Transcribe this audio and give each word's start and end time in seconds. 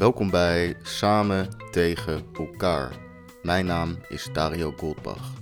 Welkom 0.00 0.30
bij 0.30 0.76
Samen 0.82 1.48
tegen 1.70 2.24
elkaar. 2.34 2.92
Mijn 3.42 3.66
naam 3.66 3.98
is 4.08 4.28
Dario 4.32 4.72
Goldbach. 4.76 5.32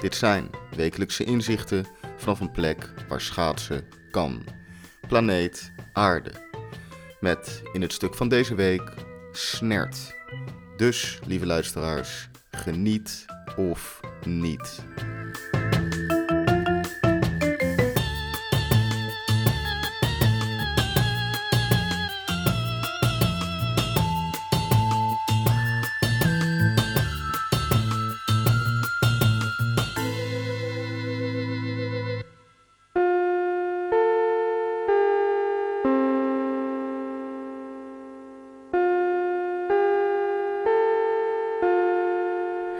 Dit 0.00 0.14
zijn 0.14 0.50
wekelijkse 0.76 1.24
inzichten 1.24 1.86
vanaf 2.16 2.40
een 2.40 2.50
plek 2.50 2.92
waar 3.08 3.20
schaatsen 3.20 3.88
kan. 4.10 4.44
Planeet 5.08 5.72
Aarde. 5.92 6.32
Met 7.20 7.62
in 7.72 7.82
het 7.82 7.92
stuk 7.92 8.14
van 8.14 8.28
deze 8.28 8.54
week 8.54 8.94
snert. 9.32 10.14
Dus, 10.76 11.18
lieve 11.24 11.46
luisteraars, 11.46 12.28
geniet 12.50 13.24
of 13.56 14.00
niet. 14.26 14.84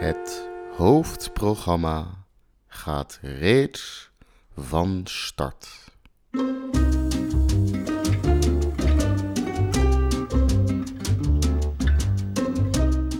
Het 0.06 0.48
hoofdprogramma 0.76 2.24
gaat 2.66 3.18
reeds 3.22 4.10
van 4.56 5.00
start. 5.04 5.68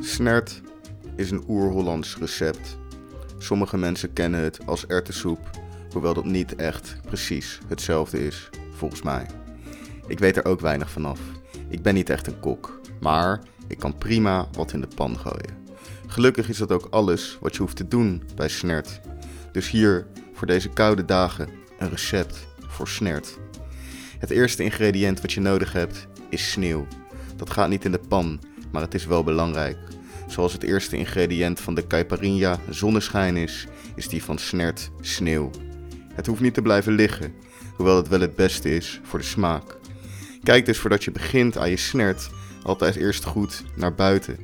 Snert 0.01 0.61
is 1.17 1.31
een 1.31 1.45
oer-Hollands 1.49 2.17
recept. 2.17 2.77
Sommige 3.39 3.77
mensen 3.77 4.13
kennen 4.13 4.41
het 4.41 4.67
als 4.67 4.87
erwtensoep, 4.87 5.51
hoewel 5.93 6.15
dat 6.15 6.25
niet 6.25 6.55
echt 6.55 6.97
precies 7.07 7.59
hetzelfde 7.69 8.27
is, 8.27 8.51
volgens 8.71 9.03
mij. 9.03 9.27
Ik 10.07 10.19
weet 10.19 10.37
er 10.37 10.45
ook 10.45 10.61
weinig 10.61 10.91
vanaf. 10.91 11.21
Ik 11.69 11.83
ben 11.83 11.95
niet 11.95 12.11
echt 12.11 12.27
een 12.27 12.41
kok, 12.41 12.81
maar 13.01 13.41
ik 13.67 13.79
kan 13.79 13.99
prima 13.99 14.49
wat 14.53 14.73
in 14.73 14.81
de 14.81 14.89
pan 14.95 15.19
gooien. 15.19 15.66
Gelukkig 16.07 16.49
is 16.49 16.57
dat 16.57 16.73
ook 16.73 16.87
alles 16.91 17.39
wat 17.41 17.53
je 17.53 17.63
hoeft 17.63 17.77
te 17.77 17.89
doen 17.89 18.23
bij 18.35 18.49
snert. 18.49 19.01
Dus 19.53 19.71
hier 19.71 20.07
voor 20.33 20.47
deze 20.47 20.69
koude 20.69 21.05
dagen 21.05 21.49
een 21.79 21.91
recept 21.91 22.47
voor 22.59 22.89
snert. 22.89 23.39
Het 24.19 24.31
eerste 24.31 24.63
ingrediënt 24.63 25.21
wat 25.21 25.33
je 25.33 25.41
nodig 25.41 25.73
hebt 25.73 26.07
is 26.29 26.51
sneeuw. 26.51 26.87
Dat 27.37 27.51
gaat 27.51 27.69
niet 27.69 27.85
in 27.85 27.93
de 27.93 28.01
pan, 28.09 28.41
maar 28.73 28.83
het 28.83 28.95
is 28.95 29.07
wel 29.07 29.25
belangrijk. 29.25 29.79
Zoals 30.27 30.53
het 30.53 30.63
eerste 30.63 30.97
ingrediënt 30.97 31.61
van 31.61 31.75
de 31.75 31.87
caipirinha 31.87 32.59
zonneschijn 32.71 33.37
is, 33.37 33.67
is 33.95 34.09
die 34.09 34.25
van 34.25 34.39
snert 34.39 34.91
sneeuw. 35.01 35.51
Het 36.15 36.27
hoeft 36.27 36.41
niet 36.41 36.55
te 36.55 36.63
blijven 36.63 36.93
liggen, 36.93 37.35
hoewel 37.77 37.97
het 37.97 38.09
wel 38.09 38.21
het 38.21 38.37
beste 38.37 38.75
is 38.75 39.01
voor 39.03 39.19
de 39.19 39.25
smaak. 39.25 39.77
Kijk 40.43 40.67
dus 40.67 40.79
voordat 40.79 41.05
je 41.05 41.11
begint 41.11 41.59
aan 41.59 41.71
je 41.71 41.77
snert 41.77 42.31
altijd 42.63 42.97
eerst 42.97 43.25
goed 43.25 43.65
naar 43.75 43.95
buiten. 43.95 44.39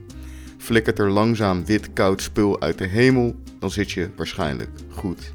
Flikkert 0.62 0.98
er 0.98 1.10
langzaam 1.10 1.64
wit 1.64 1.92
koud 1.92 2.22
spul 2.22 2.60
uit 2.60 2.78
de 2.78 2.86
hemel, 2.86 3.34
dan 3.58 3.70
zit 3.70 3.90
je 3.90 4.10
waarschijnlijk 4.16 4.70
goed. 4.88 5.32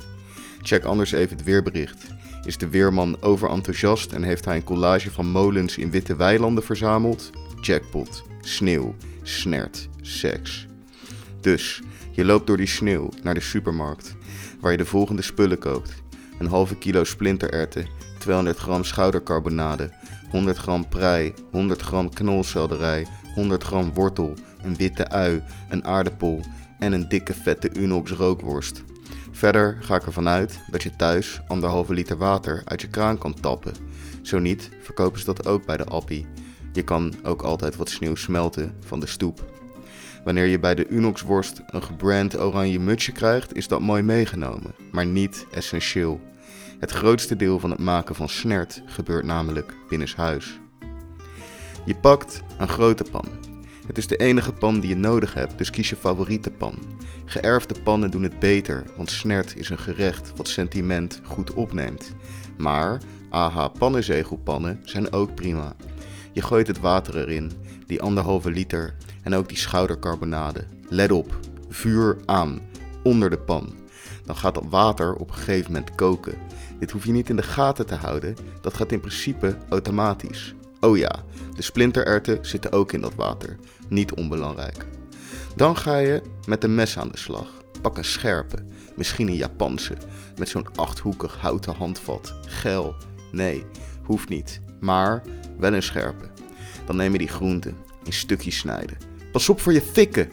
Check 0.61 0.83
anders 0.83 1.11
even 1.11 1.37
het 1.37 1.45
weerbericht. 1.45 2.05
Is 2.43 2.57
de 2.57 2.69
weerman 2.69 3.21
overenthousiast 3.21 4.11
en 4.11 4.23
heeft 4.23 4.45
hij 4.45 4.55
een 4.55 4.63
collage 4.63 5.11
van 5.11 5.25
molens 5.25 5.77
in 5.77 5.91
witte 5.91 6.15
weilanden 6.15 6.63
verzameld? 6.63 7.29
Jackpot, 7.61 8.23
sneeuw, 8.41 8.95
snert, 9.21 9.89
seks. 10.01 10.67
Dus, 11.41 11.81
je 12.11 12.25
loopt 12.25 12.47
door 12.47 12.57
die 12.57 12.67
sneeuw 12.67 13.09
naar 13.23 13.33
de 13.33 13.39
supermarkt, 13.39 14.15
waar 14.59 14.71
je 14.71 14.77
de 14.77 14.85
volgende 14.85 15.21
spullen 15.21 15.59
koopt. 15.59 15.93
Een 16.39 16.47
halve 16.47 16.75
kilo 16.75 17.03
splintererwten, 17.03 17.87
200 18.19 18.57
gram 18.57 18.83
schoudercarbonade, 18.83 19.91
100 20.29 20.57
gram 20.57 20.87
prei, 20.87 21.33
100 21.51 21.81
gram 21.81 22.13
knolselderij, 22.13 23.07
100 23.35 23.63
gram 23.63 23.93
wortel, 23.93 24.33
een 24.61 24.75
witte 24.75 25.09
ui, 25.09 25.43
een 25.69 25.85
aardappel 25.85 26.41
en 26.79 26.93
een 26.93 27.09
dikke 27.09 27.33
vette 27.33 27.69
Unox 27.75 28.11
rookworst. 28.11 28.83
Verder 29.31 29.77
ga 29.79 29.95
ik 29.95 30.05
ervan 30.05 30.27
uit 30.27 30.59
dat 30.71 30.83
je 30.83 30.95
thuis 30.95 31.41
anderhalve 31.47 31.93
liter 31.93 32.17
water 32.17 32.61
uit 32.65 32.81
je 32.81 32.87
kraan 32.87 33.17
kan 33.17 33.33
tappen. 33.33 33.73
Zo 34.21 34.39
niet, 34.39 34.69
verkopen 34.81 35.19
ze 35.19 35.25
dat 35.25 35.47
ook 35.47 35.65
bij 35.65 35.77
de 35.77 35.85
Appie. 35.85 36.25
Je 36.73 36.83
kan 36.83 37.13
ook 37.23 37.41
altijd 37.41 37.75
wat 37.75 37.89
sneeuw 37.89 38.15
smelten 38.15 38.75
van 38.79 38.99
de 38.99 39.07
stoep. 39.07 39.45
Wanneer 40.23 40.45
je 40.45 40.59
bij 40.59 40.75
de 40.75 40.87
Unox-worst 40.89 41.61
een 41.67 41.83
gebrand 41.83 42.39
oranje 42.39 42.79
mutsje 42.79 43.11
krijgt, 43.11 43.55
is 43.55 43.67
dat 43.67 43.81
mooi 43.81 44.01
meegenomen, 44.01 44.75
maar 44.91 45.05
niet 45.05 45.45
essentieel. 45.51 46.21
Het 46.79 46.91
grootste 46.91 47.35
deel 47.35 47.59
van 47.59 47.69
het 47.69 47.79
maken 47.79 48.15
van 48.15 48.29
snert 48.29 48.81
gebeurt 48.85 49.25
namelijk 49.25 49.73
binnenshuis. 49.89 50.59
Je 51.85 51.95
pakt 51.95 52.41
een 52.57 52.67
grote 52.67 53.05
pan. 53.11 53.46
Het 53.87 53.97
is 53.97 54.07
de 54.07 54.17
enige 54.17 54.51
pan 54.51 54.79
die 54.79 54.89
je 54.89 54.95
nodig 54.95 55.33
hebt, 55.33 55.57
dus 55.57 55.69
kies 55.69 55.89
je 55.89 55.95
favoriete 55.95 56.51
pan. 56.51 56.77
Geërfde 57.25 57.75
pannen 57.83 58.11
doen 58.11 58.23
het 58.23 58.39
beter, 58.39 58.83
want 58.95 59.11
snert 59.11 59.55
is 59.55 59.69
een 59.69 59.77
gerecht 59.77 60.33
wat 60.35 60.47
sentiment 60.47 61.21
goed 61.23 61.53
opneemt. 61.53 62.11
Maar 62.57 63.01
AH 63.29 63.65
pannenzegelpannen 63.77 64.79
zijn 64.83 65.13
ook 65.13 65.35
prima. 65.35 65.75
Je 66.31 66.41
gooit 66.41 66.67
het 66.67 66.79
water 66.79 67.17
erin, 67.17 67.51
die 67.85 68.01
anderhalve 68.01 68.51
liter, 68.51 68.95
en 69.23 69.33
ook 69.33 69.47
die 69.47 69.57
schoudercarbonade. 69.57 70.63
Let 70.89 71.11
op, 71.11 71.39
vuur 71.69 72.17
aan, 72.25 72.59
onder 73.03 73.29
de 73.29 73.39
pan. 73.39 73.73
Dan 74.25 74.35
gaat 74.35 74.55
dat 74.55 74.65
water 74.69 75.15
op 75.15 75.29
een 75.29 75.35
gegeven 75.35 75.71
moment 75.71 75.95
koken. 75.95 76.35
Dit 76.79 76.91
hoef 76.91 77.05
je 77.05 77.11
niet 77.11 77.29
in 77.29 77.35
de 77.35 77.43
gaten 77.43 77.85
te 77.85 77.95
houden, 77.95 78.35
dat 78.61 78.73
gaat 78.73 78.91
in 78.91 78.99
principe 78.99 79.57
automatisch. 79.69 80.55
Oh 80.79 80.97
ja, 80.97 81.23
de 81.55 81.61
splintererwten 81.61 82.45
zitten 82.45 82.71
ook 82.71 82.91
in 82.91 83.01
dat 83.01 83.15
water, 83.15 83.57
niet 83.89 84.13
onbelangrijk. 84.13 84.85
Dan 85.55 85.77
ga 85.77 85.97
je 85.97 86.21
met 86.45 86.63
een 86.63 86.75
mes 86.75 86.97
aan 86.97 87.09
de 87.11 87.17
slag. 87.17 87.47
Pak 87.81 87.97
een 87.97 88.05
scherpe, 88.05 88.57
misschien 88.95 89.27
een 89.27 89.35
Japanse, 89.35 89.97
met 90.37 90.49
zo'n 90.49 90.75
achthoekig 90.75 91.37
houten 91.37 91.73
handvat. 91.75 92.33
Geil, 92.45 92.95
nee, 93.31 93.65
hoeft 94.03 94.29
niet, 94.29 94.61
maar 94.79 95.23
wel 95.57 95.73
een 95.73 95.83
scherpe. 95.83 96.25
Dan 96.85 96.95
neem 96.95 97.11
je 97.11 97.17
die 97.17 97.27
groenten 97.27 97.77
in 98.03 98.13
stukjes 98.13 98.57
snijden. 98.57 98.97
Pas 99.31 99.49
op 99.49 99.61
voor 99.61 99.73
je 99.73 99.81
fikken! 99.81 100.31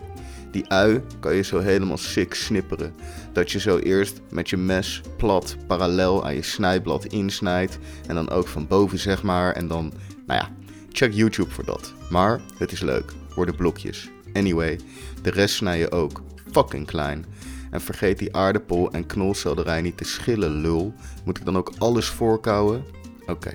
Die 0.55 0.69
ui 0.69 1.03
kan 1.21 1.35
je 1.35 1.43
zo 1.43 1.59
helemaal 1.59 1.97
sick 1.97 2.35
snipperen. 2.35 2.95
Dat 3.33 3.51
je 3.51 3.61
zo 3.61 3.79
eerst 3.79 4.21
met 4.31 4.51
je 4.51 4.57
mes 4.57 5.01
plat 5.17 5.57
parallel 5.67 6.25
aan 6.25 6.35
je 6.35 6.43
snijblad 6.43 7.05
insnijdt. 7.05 7.79
En 8.07 8.15
dan 8.15 8.31
ook 8.31 8.49
van 8.49 8.67
boven 8.67 8.99
zeg 8.99 9.23
maar. 9.23 9.53
En 9.53 9.69
dan, 9.69 9.93
nou 10.27 10.41
ja, 10.41 10.51
check 10.93 11.13
YouTube 11.13 11.51
voor 11.51 11.65
dat. 11.65 11.93
Maar 12.11 12.41
het 12.59 12.73
is 12.73 12.81
leuk, 12.81 13.13
worden 13.35 13.57
blokjes. 13.57 14.11
Anyway, 14.33 14.81
de 15.23 15.31
rest 15.31 15.55
snij 15.55 15.79
je 15.79 15.91
ook 15.91 16.23
fucking 16.53 16.87
klein. 16.87 17.25
En 17.71 17.81
vergeet 17.81 18.19
die 18.19 18.37
aardappel 18.37 18.93
en 18.93 19.07
knolselderij 19.07 19.81
niet 19.83 19.97
te 19.97 20.05
schillen, 20.05 20.61
lul. 20.61 20.95
Moet 21.25 21.39
ik 21.39 21.45
dan 21.45 21.57
ook 21.57 21.73
alles 21.79 22.07
voorkouwen? 22.07 22.85
Oké, 23.27 23.53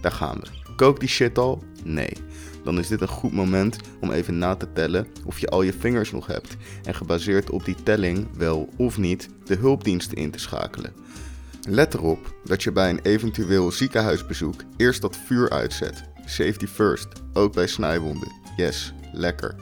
daar 0.00 0.12
gaan 0.12 0.40
we. 0.40 0.67
Kook 0.78 1.00
die 1.00 1.08
shit 1.08 1.38
al? 1.38 1.62
Nee 1.84 2.12
dan 2.68 2.78
is 2.78 2.88
dit 2.88 3.00
een 3.00 3.08
goed 3.08 3.32
moment 3.32 3.76
om 4.00 4.10
even 4.10 4.38
na 4.38 4.54
te 4.54 4.72
tellen 4.72 5.06
of 5.24 5.38
je 5.38 5.48
al 5.48 5.62
je 5.62 5.72
vingers 5.72 6.12
nog 6.12 6.26
hebt 6.26 6.56
en 6.84 6.94
gebaseerd 6.94 7.50
op 7.50 7.64
die 7.64 7.82
telling 7.82 8.28
wel 8.36 8.68
of 8.76 8.98
niet 8.98 9.28
de 9.44 9.56
hulpdiensten 9.56 10.16
in 10.16 10.30
te 10.30 10.38
schakelen. 10.38 10.92
Let 11.68 11.94
erop 11.94 12.34
dat 12.44 12.62
je 12.62 12.72
bij 12.72 12.90
een 12.90 13.00
eventueel 13.02 13.70
ziekenhuisbezoek 13.70 14.62
eerst 14.76 15.00
dat 15.00 15.16
vuur 15.26 15.50
uitzet. 15.50 16.04
Safety 16.24 16.66
first, 16.66 17.08
ook 17.32 17.54
bij 17.54 17.66
snijwonden. 17.66 18.32
Yes, 18.56 18.92
lekker. 19.12 19.54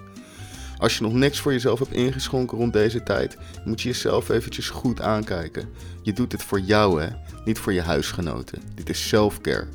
Als 0.78 0.96
je 0.96 1.02
nog 1.02 1.12
niks 1.12 1.40
voor 1.40 1.52
jezelf 1.52 1.78
hebt 1.78 1.92
ingeschonken 1.92 2.58
rond 2.58 2.72
deze 2.72 3.02
tijd, 3.02 3.36
moet 3.64 3.80
je 3.80 3.88
jezelf 3.88 4.28
eventjes 4.28 4.68
goed 4.70 5.00
aankijken. 5.00 5.68
Je 6.02 6.12
doet 6.12 6.32
het 6.32 6.42
voor 6.42 6.60
jou 6.60 7.02
hè, 7.02 7.08
niet 7.44 7.58
voor 7.58 7.72
je 7.72 7.82
huisgenoten. 7.82 8.62
Dit 8.74 8.88
is 8.88 9.08
selfcare. 9.08 9.66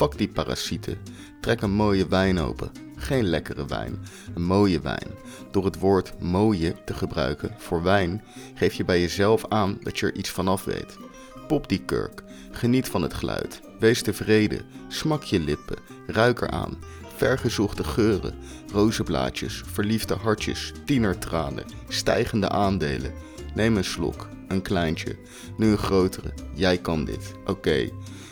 Fuck 0.00 0.18
die 0.18 0.28
parasieten. 0.28 0.98
Trek 1.40 1.60
een 1.60 1.70
mooie 1.70 2.08
wijn 2.08 2.38
open. 2.38 2.70
Geen 2.96 3.24
lekkere 3.24 3.66
wijn, 3.66 3.98
een 4.34 4.42
mooie 4.42 4.80
wijn. 4.80 5.08
Door 5.50 5.64
het 5.64 5.78
woord 5.78 6.20
mooie 6.20 6.74
te 6.84 6.94
gebruiken 6.94 7.54
voor 7.58 7.82
wijn 7.82 8.22
geef 8.54 8.74
je 8.74 8.84
bij 8.84 9.00
jezelf 9.00 9.48
aan 9.48 9.78
dat 9.82 9.98
je 9.98 10.06
er 10.06 10.14
iets 10.14 10.30
vanaf 10.30 10.64
weet. 10.64 10.98
Pop 11.46 11.68
die 11.68 11.84
kurk, 11.84 12.22
geniet 12.50 12.88
van 12.88 13.02
het 13.02 13.14
geluid, 13.14 13.60
wees 13.78 14.02
tevreden, 14.02 14.64
smak 14.88 15.22
je 15.22 15.40
lippen, 15.40 15.76
ruik 16.06 16.40
eraan. 16.40 16.78
Vergezochte 17.16 17.84
geuren, 17.84 18.34
rozenblaadjes, 18.72 19.62
verliefde 19.66 20.14
hartjes, 20.14 20.72
tienertranen, 20.84 21.64
stijgende 21.88 22.48
aandelen. 22.48 23.12
Neem 23.54 23.76
een 23.76 23.84
slok, 23.84 24.28
een 24.48 24.62
kleintje, 24.62 25.16
nu 25.56 25.70
een 25.70 25.78
grotere. 25.78 26.32
Jij 26.54 26.78
kan 26.78 27.04
dit. 27.04 27.32
Oké. 27.46 27.90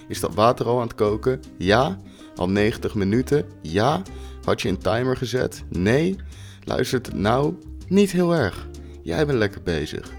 Is 0.09 0.21
dat 0.21 0.35
water 0.35 0.67
al 0.67 0.77
aan 0.77 0.87
het 0.87 0.95
koken? 0.95 1.43
Ja? 1.59 1.99
Al 2.37 2.49
90 2.49 2.95
minuten? 2.95 3.47
Ja? 3.63 4.03
Had 4.45 4.63
je 4.63 4.69
een 4.69 4.79
timer 4.79 5.17
gezet? 5.17 5.65
Nee? 5.69 6.17
Luistert 6.65 7.07
het 7.07 7.15
nou? 7.15 7.55
Niet 7.89 8.13
heel 8.13 8.35
erg. 8.35 8.67
Jij 9.03 9.27
bent 9.27 9.39
lekker 9.39 9.63
bezig. 9.63 10.11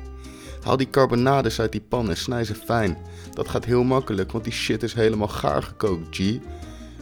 Haal 0.61 0.77
die 0.77 0.89
carbonades 0.89 1.59
uit 1.59 1.71
die 1.71 1.81
pan 1.81 2.09
en 2.09 2.17
snij 2.17 2.43
ze 2.43 2.55
fijn. 2.55 2.97
Dat 3.33 3.47
gaat 3.47 3.65
heel 3.65 3.83
makkelijk, 3.83 4.31
want 4.31 4.43
die 4.43 4.53
shit 4.53 4.83
is 4.83 4.93
helemaal 4.93 5.27
gaar 5.27 5.63
gekookt, 5.63 6.15
G. 6.15 6.37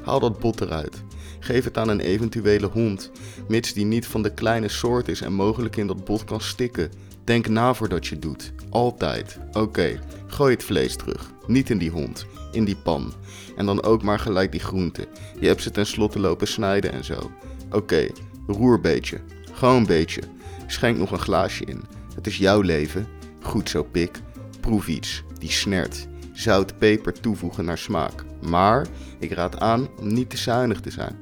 Haal 0.04 0.19
dat 0.19 0.39
bot 0.39 0.62
eruit. 0.62 1.04
Geef 1.39 1.63
het 1.63 1.78
aan 1.78 1.89
een 1.89 2.00
eventuele 2.00 2.68
hond, 2.68 3.12
mits 3.48 3.74
die 3.74 3.86
niet 3.86 4.07
van 4.07 4.22
de 4.22 4.34
kleine 4.34 4.68
soort 4.68 5.07
is 5.07 5.22
en 5.22 5.34
mogelijk 5.34 5.75
in 5.75 5.88
dat 5.88 6.06
bot 6.06 6.24
kan 6.24 6.42
stikken. 6.42 6.92
Denk 7.24 7.48
na 7.48 7.74
voordat 7.74 8.07
je 8.07 8.19
doet. 8.19 8.54
Altijd. 8.69 9.39
Oké, 9.51 10.00
gooi 10.28 10.54
het 10.54 10.63
vlees 10.63 10.95
terug. 10.95 11.31
Niet 11.45 11.69
in 11.69 11.78
die 11.78 11.89
hond, 11.89 12.25
in 12.57 12.65
die 12.65 12.75
pan. 12.75 13.13
En 13.56 13.65
dan 13.65 13.83
ook 13.83 14.04
maar 14.04 14.19
gelijk 14.19 14.51
die 14.51 14.59
groenten. 14.59 15.06
Je 15.39 15.48
hebt 15.48 15.62
ze 15.62 15.71
tenslotte 15.71 16.19
lopen 16.19 16.48
snijden 16.48 16.92
en 16.92 17.04
zo. 17.04 17.31
Oké, 17.71 18.07
roer 18.48 18.80
beetje. 18.80 19.19
Gewoon 19.51 19.86
beetje. 19.86 20.21
Schenk 20.68 20.98
nog 20.98 21.12
een 21.12 21.19
glaasje 21.19 21.65
in. 21.65 21.81
Het 22.15 22.27
is 22.27 22.38
jouw 22.38 22.62
leven. 22.62 23.07
Goed 23.42 23.69
zo, 23.69 23.83
pik. 23.83 24.19
Proef 24.59 24.88
iets. 24.88 25.24
Die 25.39 25.51
snert. 25.51 26.07
Zout, 26.33 26.77
peper 26.77 27.19
toevoegen 27.19 27.65
naar 27.65 27.77
smaak. 27.77 28.24
Maar 28.42 28.88
ik 29.19 29.31
raad 29.31 29.60
aan 29.60 29.88
om 30.00 30.13
niet 30.13 30.30
te 30.30 30.38
zuinig 30.38 30.80
te 30.80 30.92
zijn. 30.92 31.15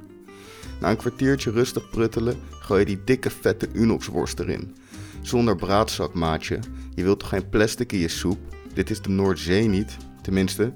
Na 0.80 0.90
een 0.90 0.98
kwartiertje 0.98 1.52
rustig 1.52 1.90
pruttelen, 1.90 2.40
gooi 2.50 2.80
je 2.80 2.86
die 2.86 3.02
dikke 3.04 3.30
vette 3.30 3.70
Unox-worst 3.74 4.40
erin. 4.40 4.76
Zonder 5.22 5.56
braadzak, 5.56 6.14
maatje. 6.14 6.60
Je 6.96 7.04
wilt 7.04 7.20
toch 7.20 7.30
geen 7.30 7.50
plastic 7.50 7.92
in 7.92 8.00
je 8.00 8.08
soep? 8.08 8.38
Dit 8.74 8.90
is 8.90 9.02
de 9.02 9.10
Noordzee 9.10 9.68
niet. 9.68 9.98
Tenminste, 10.22 10.74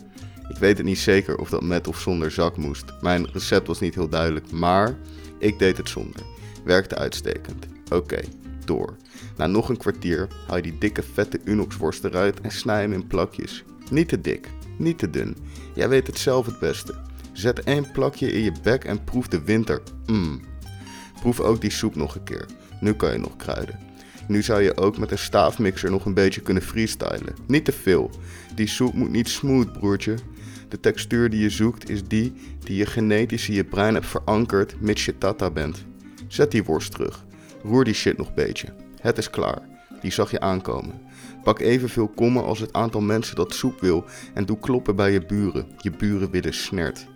ik 0.49 0.57
weet 0.57 0.77
het 0.77 0.85
niet 0.85 0.99
zeker 0.99 1.37
of 1.37 1.49
dat 1.49 1.63
met 1.63 1.87
of 1.87 1.99
zonder 1.99 2.31
zak 2.31 2.57
moest. 2.57 2.85
Mijn 3.01 3.27
recept 3.33 3.67
was 3.67 3.79
niet 3.79 3.95
heel 3.95 4.09
duidelijk, 4.09 4.51
maar 4.51 4.97
ik 5.37 5.59
deed 5.59 5.77
het 5.77 5.89
zonder. 5.89 6.21
Werkte 6.63 6.95
uitstekend. 6.95 7.65
Oké, 7.89 8.19
door. 8.65 8.95
Na 9.37 9.47
nog 9.47 9.69
een 9.69 9.77
kwartier 9.77 10.27
haal 10.47 10.55
je 10.55 10.61
die 10.61 10.77
dikke 10.77 11.03
vette 11.13 11.39
Unox-worst 11.45 12.03
eruit 12.03 12.41
en 12.41 12.51
snij 12.51 12.81
hem 12.81 12.93
in 12.93 13.07
plakjes. 13.07 13.63
Niet 13.91 14.07
te 14.07 14.21
dik, 14.21 14.49
niet 14.77 14.97
te 14.97 15.09
dun. 15.09 15.37
Jij 15.75 15.89
weet 15.89 16.07
het 16.07 16.17
zelf 16.17 16.45
het 16.45 16.59
beste. 16.59 16.95
Zet 17.33 17.63
één 17.63 17.91
plakje 17.91 18.31
in 18.31 18.43
je 18.43 18.51
bek 18.63 18.83
en 18.83 19.03
proef 19.03 19.27
de 19.27 19.41
winter. 19.41 19.81
Mmm. 20.05 20.41
Proef 21.19 21.39
ook 21.39 21.61
die 21.61 21.71
soep 21.71 21.95
nog 21.95 22.15
een 22.15 22.23
keer. 22.23 22.45
Nu 22.79 22.93
kan 22.93 23.11
je 23.11 23.17
nog 23.17 23.35
kruiden. 23.35 23.79
Nu 24.27 24.43
zou 24.43 24.61
je 24.61 24.77
ook 24.77 24.97
met 24.97 25.11
een 25.11 25.17
staafmixer 25.17 25.91
nog 25.91 26.05
een 26.05 26.13
beetje 26.13 26.41
kunnen 26.41 26.63
freestylen. 26.63 27.35
Niet 27.47 27.65
te 27.65 27.71
veel. 27.71 28.09
Die 28.55 28.67
soep 28.67 28.93
moet 28.93 29.11
niet 29.11 29.29
smooth, 29.29 29.71
broertje. 29.71 30.15
De 30.69 30.79
textuur 30.79 31.29
die 31.29 31.41
je 31.41 31.49
zoekt 31.49 31.89
is 31.89 32.03
die 32.03 32.33
die 32.63 32.77
je 32.77 32.85
genetisch 32.85 33.49
in 33.49 33.55
je 33.55 33.63
brein 33.63 33.93
hebt 33.93 34.05
verankerd 34.05 34.81
mits 34.81 35.05
je 35.05 35.17
tata 35.17 35.51
bent. 35.51 35.85
Zet 36.27 36.51
die 36.51 36.63
worst 36.63 36.91
terug. 36.91 37.25
Roer 37.63 37.83
die 37.83 37.93
shit 37.93 38.17
nog 38.17 38.27
een 38.27 38.33
beetje. 38.35 38.67
Het 39.01 39.17
is 39.17 39.29
klaar. 39.29 39.61
Die 40.01 40.11
zag 40.11 40.31
je 40.31 40.39
aankomen. 40.39 41.01
Pak 41.43 41.59
evenveel 41.59 42.07
kommen 42.07 42.43
als 42.43 42.59
het 42.59 42.73
aantal 42.73 43.01
mensen 43.01 43.35
dat 43.35 43.53
soep 43.53 43.79
wil 43.79 44.05
en 44.33 44.45
doe 44.45 44.59
kloppen 44.59 44.95
bij 44.95 45.11
je 45.11 45.25
buren. 45.25 45.67
Je 45.77 45.91
buren 45.91 46.31
willen 46.31 46.53
snert. 46.53 47.07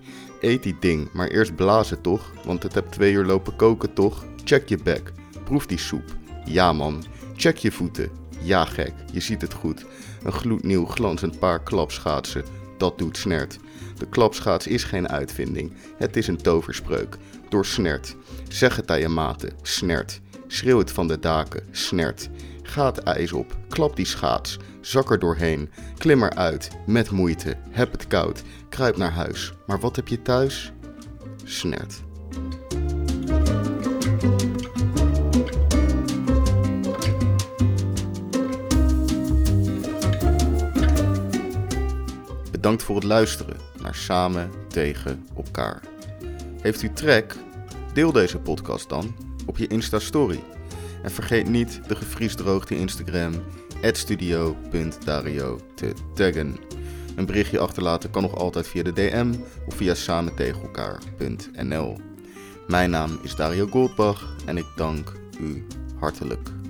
Eet 0.42 0.64
die 0.64 0.78
ding, 0.80 1.10
maar 1.14 1.28
eerst 1.28 1.56
blazen 1.56 2.02
toch? 2.02 2.32
Want 2.46 2.64
het 2.64 2.74
hebt 2.74 2.92
twee 2.92 3.14
uur 3.14 3.26
lopen 3.26 3.56
koken 3.56 3.94
toch? 3.94 4.26
Check 4.44 4.70
je 4.70 4.78
bek. 4.78 5.12
Proef 5.44 5.66
die 5.66 5.78
soep. 5.78 6.16
Ja 6.46 6.74
man. 6.74 7.04
Check 7.36 7.58
je 7.58 7.72
voeten. 7.72 8.10
Ja 8.42 8.66
gek, 8.66 8.94
je 9.12 9.20
ziet 9.20 9.42
het 9.42 9.54
goed. 9.54 9.86
Een 10.24 10.32
gloednieuw 10.32 10.86
glanzend 10.86 11.40
paar 11.40 11.64
klapschaatsen. 11.64 12.44
Dat 12.84 12.98
doet 12.98 13.18
snert. 13.18 13.58
De 13.98 14.08
klapschaats 14.10 14.68
is 14.68 14.84
geen 14.84 15.10
uitvinding. 15.10 15.74
Het 15.98 16.16
is 16.16 16.28
een 16.28 16.42
toverspreuk. 16.42 17.18
Door 17.50 17.66
snert. 17.66 18.16
Zeg 18.48 18.76
het 18.76 18.92
aan 18.92 19.00
je 19.00 19.08
maten. 19.08 19.54
Snert. 19.62 20.22
Schreeuw 20.48 20.78
het 20.78 20.92
van 20.92 21.08
de 21.08 21.20
daken. 21.20 21.64
Snert. 21.72 22.30
Ga 22.64 22.86
het 22.86 22.98
ijs 22.98 23.32
op. 23.32 23.58
Klap 23.70 23.96
die 23.96 24.06
schaats. 24.06 24.58
Zak 24.82 25.12
er 25.12 25.20
doorheen. 25.20 25.70
Klim 25.98 26.24
eruit. 26.24 26.70
Met 26.86 27.12
moeite. 27.12 27.58
Heb 27.70 27.92
het 27.92 28.08
koud. 28.08 28.42
Kruip 28.70 28.98
naar 28.98 29.12
huis. 29.12 29.54
Maar 29.68 29.80
wat 29.80 29.96
heb 29.96 30.08
je 30.08 30.22
thuis? 30.22 30.72
Snert. 31.44 32.02
Bedankt 42.64 42.84
voor 42.84 42.96
het 42.96 43.04
luisteren 43.04 43.58
naar 43.82 43.96
Samen 43.96 44.52
tegen 44.68 45.28
elkaar. 45.36 45.82
Heeft 46.62 46.82
u 46.82 46.94
trek? 46.94 47.36
Deel 47.94 48.12
deze 48.12 48.40
podcast 48.40 48.90
dan 48.90 49.16
op 49.46 49.58
je 49.58 49.68
Insta-story. 49.68 50.44
En 51.02 51.12
vergeet 51.12 51.50
niet 51.50 51.82
de 51.88 51.96
gevriesdroogde 51.96 52.76
Instagram 52.76 53.34
studio.dario 53.82 55.60
te 55.76 55.94
taggen. 56.14 56.58
Een 57.16 57.26
berichtje 57.26 57.60
achterlaten 57.60 58.10
kan 58.10 58.22
nog 58.22 58.36
altijd 58.36 58.68
via 58.68 58.84
de 58.84 58.94
DM 58.94 59.34
of 59.68 59.76
via 59.76 59.94
samentegenelkaar.nl. 59.94 61.98
Mijn 62.68 62.90
naam 62.90 63.20
is 63.24 63.36
Dario 63.36 63.68
Goldbach 63.68 64.36
en 64.46 64.58
ik 64.58 64.68
dank 64.76 65.12
u 65.40 65.66
hartelijk. 66.00 66.63